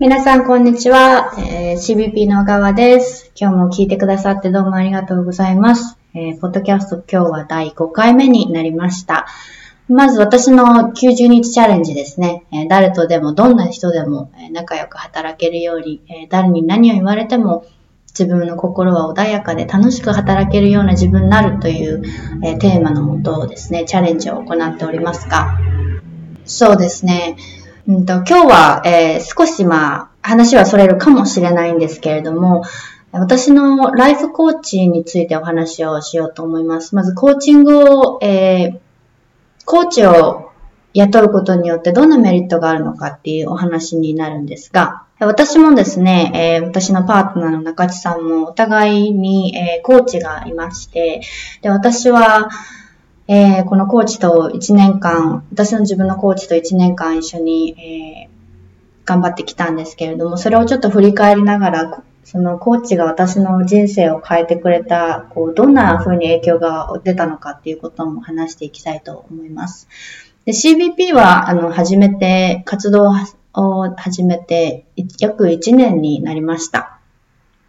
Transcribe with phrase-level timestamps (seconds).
[0.00, 1.34] 皆さん、こんにちは。
[1.36, 3.30] えー、CBP の小川です。
[3.38, 5.98] 今日も聞いてくださってどうもありがとうございます。
[6.14, 9.26] えー、ポッドキャスト今日は第5回目になりました。
[9.88, 12.46] まず私の90日チャレンジですね。
[12.50, 17.66] えー、誰とでも、どんな人でも、え仲良く働けるように、え誰に何を言われても
[18.06, 22.02] 自分の心は穏やかで楽しく働けるような自分になるという、
[22.42, 25.58] えテーマのもとですね、チャレンジを行っておりますが、
[26.46, 27.36] そうですね。
[27.90, 32.62] うんと、今日は、えー、少しまあ、話はそれるかもしれないんですけれども、
[33.10, 36.94] 私のライフコーチについてお話をしようと思います。
[36.94, 38.78] まず、コーチングを、えー、
[39.64, 40.52] コーチを
[40.94, 51.22] 雇うことによってどんなメリットがあるのかっていうお話になるんですが、私もですね、えー、私のパートナーの中地さんもお互いに、えー、コーチがいまして、
[51.60, 52.50] で、私は、
[53.32, 69.86] えー、このコーチと1年間、私の自分のコーチと1年間一緒に、えー、頑張ってきたんですけれども、それをちょっと振り返りながら、そのコーチが私の人生を変えてくれた、こう、どんな風に影響が出たのかっていうことも話していきたいと思います。
[70.44, 73.10] で CBP は、あの、始めて、活動
[73.52, 74.86] を始めて、
[75.20, 76.98] 約1年になりました。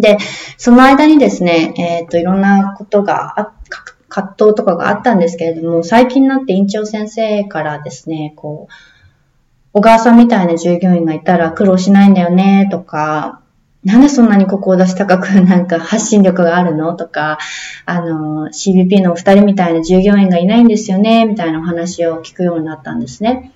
[0.00, 0.18] で、
[0.56, 3.52] その間にですね、えっ、ー、と、いろんなことがあっ、
[4.14, 8.72] 葛藤とかがあったんですけれども、最近になって院長先生からですね、こう、
[9.72, 13.40] 小川さんみたいな従業員がいたら苦労しないんだよね、とか、
[13.82, 17.38] なんでそんなにここを出し高く なんか発信力があるのとか、
[17.86, 23.50] あの、CBP のお二人みたいな従業員がいないんですよね、みたいなお話を聞くようになったんですね。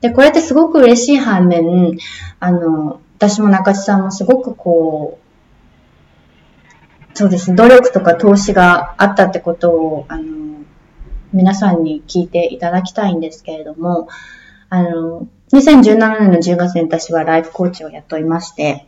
[0.00, 1.98] で、これってすごく嬉しい反面、
[2.38, 5.27] あの、私も中地さんもすごくこう、
[7.18, 10.62] そうですね、努力とか投資があったってことを、あの、
[11.32, 14.08] 皆さんに聞いていただきたいんですけれども、
[14.68, 18.86] あの、2017年の10月に私はライフコーチを雇いまして、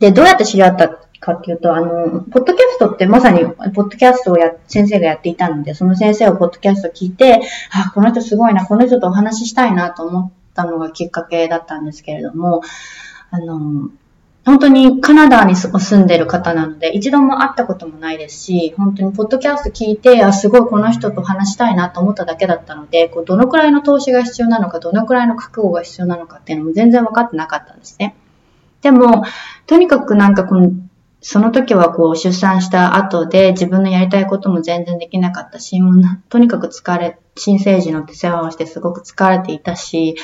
[0.00, 12.62] で、どうやって知り合ったかっていうと、あの、ポッドキャストってまさに、ポッドキャストをや、先生がやっていたので、その先生をポッドキャスト聞いて、あ、この人すごいな、この人とお話ししたいなと思ったのがきっかけだったんですけれども、
[13.30, 13.90] あの、
[14.46, 28.14] 本当にカナダに住んでる方なので、一度も会ったこともないですし、本当にポッドキャスト聞いて、あ、すごいこの人と話したいなと思っただけだったので、こうどのくらいの投資が必要なのか、どのくらいの覚悟が必要なのかっていうのも全然分かってなかったんですね。
[28.82, 29.24] でも、
[29.66, 30.70] とにかくなんかこの、
[31.20, 40.14] その時はこう出産した後で自分のやりたいことも全然できなかったし、もうとにかく疲れ、新生児の手世話をしてすごく疲れていたし、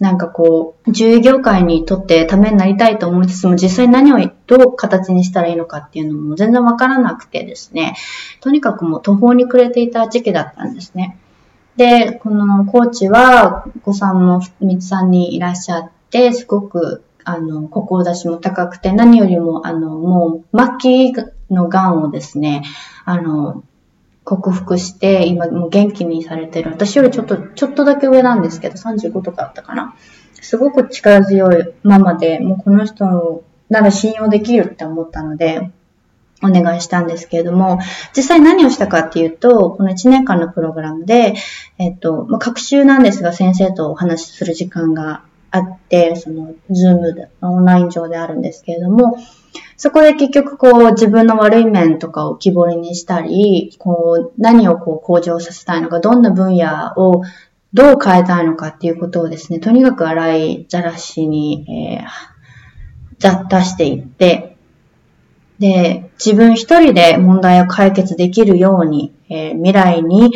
[0.00, 7.96] なんかこう、獣医業界にとってためになりたいと思いつつも、実際何をどう形にしたらいいのかっていうのも全然わからなくてですね、
[8.40, 11.18] とにかくもう途方に暮れていた時期だったんですね。
[11.76, 21.14] で、このコーチは、お子さんも3つさんにいらっしゃって、すごく、あの、志も高くて、何よりも、あの、もう、末期
[21.50, 22.62] の癌をですね、
[23.04, 23.64] あの、
[24.24, 26.70] 克服して、今もう元気にされてる。
[26.70, 29.94] 私よりちょっと、ちょっとだけ上なんですけど、35とかだったかな。
[30.40, 35.70] すごく力強いママで、もうこの人なら信用できるって思ったので、
[36.42, 37.78] お願いしたんですけれども、
[38.16, 41.34] 実際何をしたかっていうと、この1年間のプログラムで、
[41.78, 49.18] えっと、まあ、学習なんですが、先生とお話しする時間があって、その、ズームで、オンライン上であるんですけれども、
[49.82, 57.22] そこで結局こう自分の悪い面とかを木彫りにしたり、こう何をこう向上させたいのか、どんな分野を
[57.72, 61.64] どう変えたいのかっていうことをですね、とにかく洗いざらしに、
[61.98, 64.58] えー、出していって、
[65.58, 70.30] で、自分一人で問題を解決できるように、えー、未来に、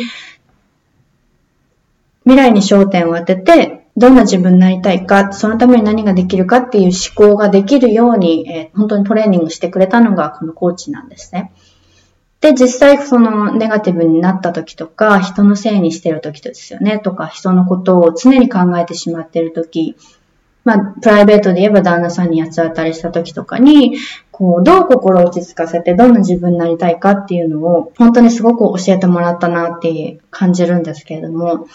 [2.23, 11.53] 未来に焦点を当てて、どんな自分になりたいか、そのために何ができるかっていう思考ができるように、えー、本当にトレーニングしてくれたのがこのコーチなんですね。
[12.41, 19.95] で、実際そのネガティブになった時とか、人のせいにしてる時ですよね、とか、人のことを常に考えてしまってる時、
[20.65, 23.97] まあ、プライベートで言えば旦那さんに八つ当たりした時とかに、
[24.31, 31.67] こう、どう心を落ち着かせて、どんな自分になりたいかっていうのを、本当にすごく教えてもらったなって感じるんですけれども、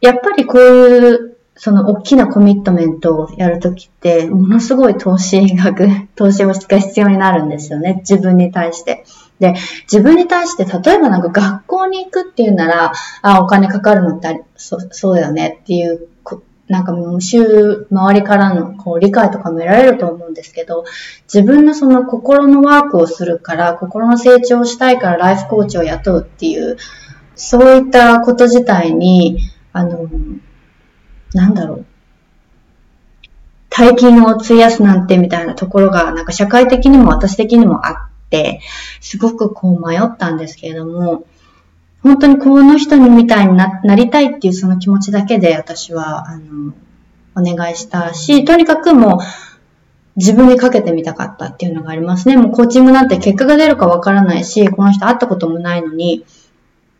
[0.00, 1.29] やっぱりこういう
[1.62, 7.96] その大きなコミットメントをやるときって、ものすごい投資額、 投資が必要になるんですよね。
[7.98, 9.04] 自分に対して。
[9.40, 16.08] で、自分に対して、例えばなんか学校に行くっていうなら、あ、お金かかるのってそそうだよねっていう、
[16.66, 20.84] なんかもう周、周りからのこう理解とかも得られると思うんですけど、
[21.24, 26.78] 自分のその心のワークをするから、心の成長をしたいからライフコーチを雇うっていう、
[27.34, 29.40] そういったこと自体に、
[29.74, 30.08] あの、
[31.34, 31.86] なんだろう。
[33.70, 38.60] 大金を費やすなんてみたいなところが、なんか社会的にも私的にもあって、
[39.00, 41.24] すごくこう迷ったんですけれども、
[42.02, 46.74] 本当にこの人にみたいにななりたいっていうその気持ちだけで私は、あの、
[47.36, 49.20] お願いしたし、とにかくもう
[50.16, 52.36] 自分にかけてみたかったっていうのがありますね。
[52.36, 56.24] もうコーチングなんて結果が出るかわからないし、この人会ったこともないのに、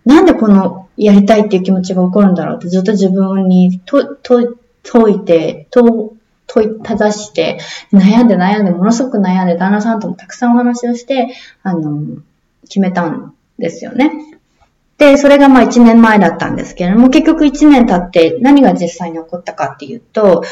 [0.05, 6.15] なんでこのやりたいっていう気持ちが起こるんだろうってずっと自分にと、と、解いて、と、
[6.47, 7.59] 問いただして、
[7.93, 11.29] 悩んで悩んで、ものすごく悩んで、旦那さんともたくさんお話をして、
[11.63, 12.19] あの、
[12.65, 14.11] 決めたんですよね。
[14.99, 20.43] で、それがまあ1年前だったんですけれども、結局1年経って何が実際に起こったかっていうと、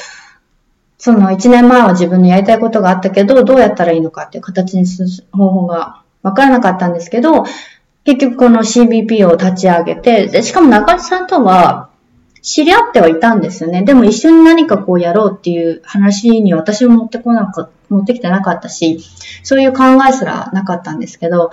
[0.96, 7.44] その1年前は自分のやりたいことがあったけど、どうやったらいいのかっていう形にする方法がわからなかったんですけど、
[8.04, 11.90] 結局この CBP を立ち上げて、でしかも中地さんとは
[12.42, 13.82] 知り合ってはいたんですよね。
[13.82, 19.00] でも一緒に何かこうやろうっていう話に私も持ってこなか持ってきてなかったし、
[19.42, 21.50] そういう考えすらなかったんですけど、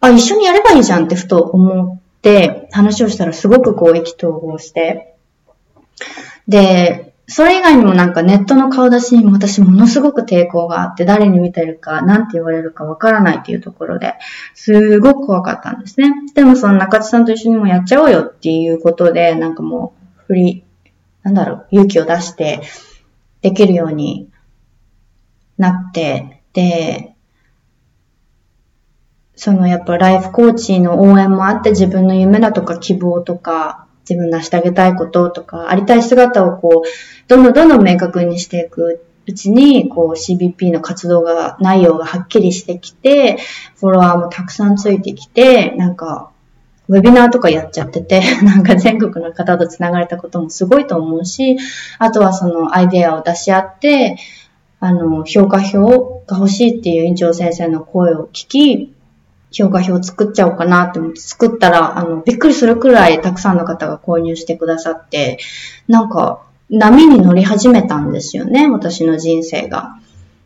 [0.00, 5.14] あ、一緒にやればいいじゃんってふと思って話をしたらすごくこう意気投合して、
[6.46, 14.14] で、それ以外にもなんかネットの顔出しにも私ものすごく抵抗があって、誰に見てるか、何て言われるかわからないっていうところで、
[14.54, 16.12] すごく怖かったんですね。
[16.34, 20.64] でもその中地さんと一緒にもやっちゃおうよっていうことで、なんかもう、振り、
[21.22, 22.60] なんだろう、勇気を出して、
[23.40, 24.28] できるように
[25.56, 27.14] なって、で、
[29.36, 43.38] そのやっぱライフコーチの応援もあって自分の夢だとか希望とか自分のしてあげたいこととか、ありたい姿をこう、どんどんどんどん明確にしていくうちに、こう CBP の活動が、内容がはっきりしてきて、
[43.76, 46.30] フォロワーもたくさんついてきて、なんか、
[46.88, 51.56] ウェビナーとかやっちゃってて、 なんか全国の方と繋がれたこともすごいと思うし、
[51.98, 54.16] あとはそのアイデアを出し合って、
[54.80, 55.78] あの、評価表
[56.26, 58.92] が欲しいっていう院長先生の声を聞き、
[59.54, 65.38] 評価表作っちゃおうかなって思って作ったら、あの、びっくりするくらいたくさんの方が購入してくださって、
[65.88, 69.96] なんか、波に乗り始めたんですよね、私の人生が。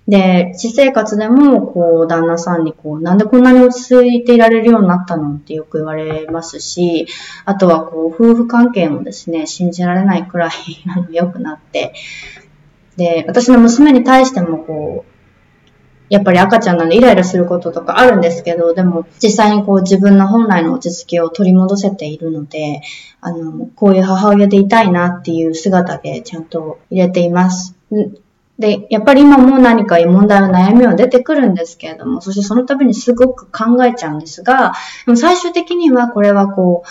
[0.09, 7.07] で、私生活でも、こう、旦那さんに、こう、なんでこんなに落ち着いていられるようになったのってよく言われますし、
[7.45, 10.51] あとは、こう、夫婦関係もですね、信じられないくらい、
[10.89, 11.93] あの、良くなって、
[12.97, 15.08] で、私の娘に対しても、こう、
[16.09, 22.81] やっぱり赤ちゃんなんでイライラすることとかあるんですけど、でも実際にこう自分の本来の落ち着きを取り戻せているので、
[23.21, 27.75] あの、こういう母親でいたいなっていう姿でちゃんと入れています。
[28.59, 34.73] で、やっぱり今も何か問題は悩みは出てくるんですけれども、そしてその度にすごく考えちゃうんですが、
[35.07, 36.89] でも最終的にはこれはこう、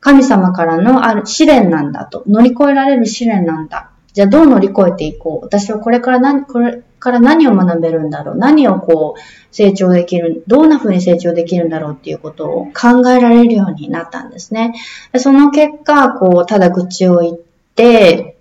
[0.00, 3.90] 神様からのある試練なんだと、乗り越えられる試練なんだ。
[4.20, 5.46] じゃあどう乗り越えていこう？
[5.46, 8.36] 私はこれから何、これから何を学べるんだろう？
[8.36, 9.20] 何をこう
[9.50, 14.74] 成長できる、どんな風に成長できるんだろうっていうことを考えられるようになったんですね。
[15.16, 17.38] その結果、こう、ただ愚痴を言っ
[17.74, 18.36] て、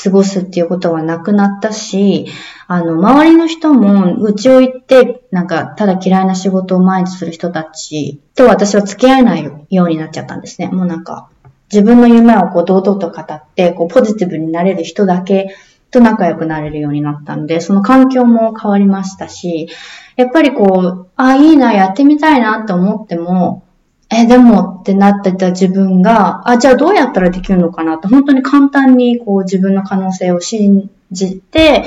[0.00, 2.26] 過ごすっていうことはなくなったし、
[2.66, 10.68] あの、周りの人も愚痴を言って、なんか、ただ嫌いな仕事を毎日する人たちと私は付き合えないようになっちゃったんですね。
[10.68, 11.30] もうなんか、
[11.70, 15.54] 自分の夢をこう堂々と語って、こうポジティブになれる人だけ
[15.90, 19.68] と仲良くなれるようになったんで、その環境も変わりましたし、
[20.16, 23.64] やっぱりこう、あ、いいな、やってみたいなって思っても、
[24.10, 31.84] え、でもってなってた自分が、あ、じゃあどうやったらできるのかなって、本当に簡単にこう自分の可能性を信じて、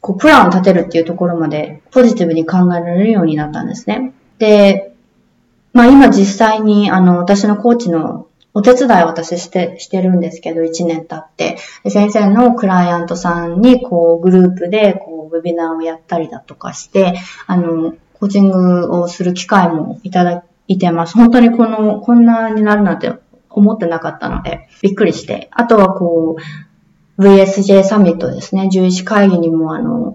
[0.00, 4.12] こうプランを立てるっていうところまでポジティブに考えられるようになったんですね。
[4.38, 4.94] で、
[5.72, 11.58] まあ今実際にあの私のコーチのお手伝いを私して、してるんですけど、1年経って。
[11.84, 21.14] で先生のクライアントさんに、こう、グループで、こう、ウェビナーをやったりだとかして、あの、コーチングをする機会もいただいてます。
[21.14, 23.12] 本当にこの、こんなになるなんて
[23.50, 25.48] 思ってなかったので、びっくりして。
[25.52, 28.68] あとはこう、VSJ サミットですね。
[28.72, 30.14] 11会議にもあの、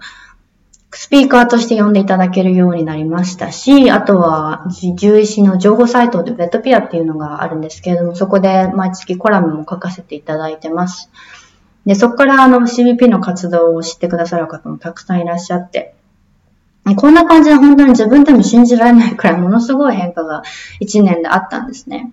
[0.96, 4.66] スピーカーとして呼んでいただけるようになりましたし、あとは、
[4.98, 11.10] 獣医師の情報サイトでベッドピアっていうのがあるんですけれども、そこで毎月コラムも書かせていただいてます。
[11.86, 15.96] で、そこからあの CBP の活動を知ってくださる方もたくさんいらっしゃって、
[16.98, 20.44] こんな感じで本当に自分でも信じられないくらいものすごい変化が
[20.82, 22.12] 1年であったんですね。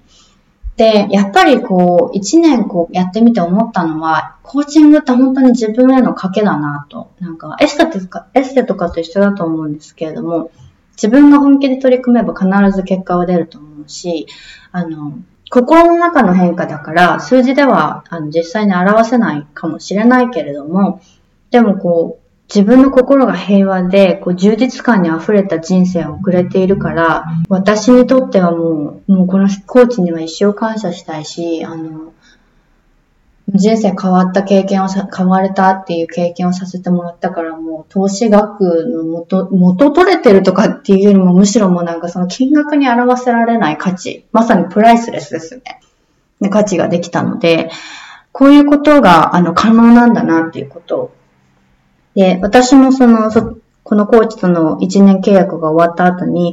[0.80, 7.10] で、やっぱりこう、一年こうやってみて思ったのは、コーチングって本当に自分への賭けだなと。
[7.20, 10.50] なんか、エステとか、エステとかと一緒だと思うんですけれども、
[10.92, 14.26] 自分が本気で取り組めば必ず結果は出ると思うし、
[14.72, 15.18] あの、
[15.50, 21.02] 心の中の変化だから、数字ではあの実際に表せないかもしれないけれども、
[21.50, 32.12] でもこう、自分の心が平和で、こう、充実感に溢れた人生を送れているから、私にとってはもう、もうこのコーチには一生感謝したいし、あの、
[33.48, 45.80] 人生変わった経験をさ、変われたっていう経験をさせてもらったから、もう投資額の元、元取れてるとかっていうよりも、むしろもうなんかその金額に表せられない価値、まさにプライスレスですね。
[46.40, 47.70] で価値ができたので、
[48.32, 51.12] こういうことが、あの、可能なんだなっていうことを
[52.20, 56.52] で、私もその、そこのコーチとの1年契約が終わった後に、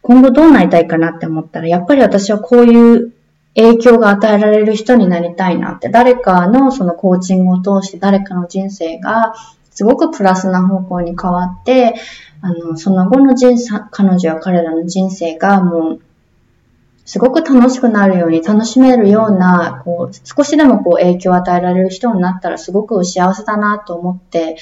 [0.00, 3.12] 今後どうなりたいかなって思ったら、やっぱり私はこういう
[3.56, 9.34] 影響が与えられる人になりたいなって、誰かのそのコーチングを通して誰かの人生が
[9.72, 11.96] すごくプラスな方向に変わって、
[12.40, 16.00] あの、その後の人生、彼女や彼らの人生がもう、
[17.04, 24.56] すごく楽しくなるように、楽しめるような、こう、少しでもこう影響を与えられる人になったらすごく幸せだなと思って、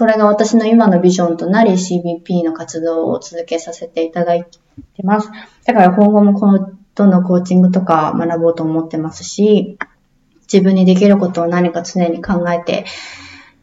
[0.00, 5.28] これが私の今のビジョンとなり CBP の活動を続けさせていただいてます。
[5.66, 9.76] だから今後もこのどんどんコーチングとか学ぼうと思ってますし、
[10.50, 12.86] 自分にできることを何か常に考えて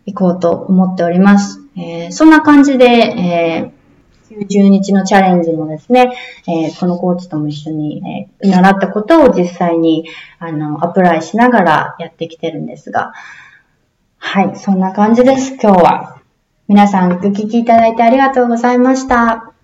[0.05, 1.59] いこうと思っております。
[1.75, 6.15] えー、そんな感じで、えー、90日のチャレンジもですね、
[6.47, 13.13] えー、このコーチとも一緒に、え、習ったことを実際にあのアプライしながらやってきてるんですが、
[14.19, 16.16] はい、そんな感じです、今日は。
[16.67, 19.56] 皆さん、お聞きいただいてありがとうございました。